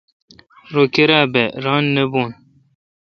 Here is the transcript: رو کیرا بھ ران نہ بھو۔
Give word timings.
رو 0.73 0.83
کیرا 0.93 1.19
بھ 1.33 1.43
ران 1.63 1.83
نہ 1.95 2.03
بھو۔ 2.11 2.23